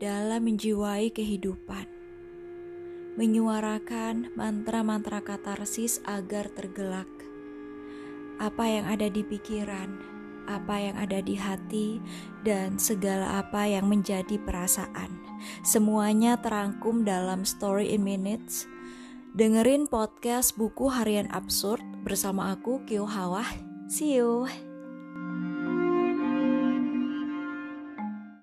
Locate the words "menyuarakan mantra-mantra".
3.20-5.20